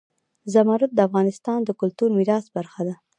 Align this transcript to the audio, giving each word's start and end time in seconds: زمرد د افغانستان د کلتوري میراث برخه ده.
زمرد 0.53 0.91
د 0.93 0.99
افغانستان 1.07 1.59
د 1.63 1.69
کلتوري 1.79 2.13
میراث 2.17 2.45
برخه 2.55 2.81
ده. 2.87 2.95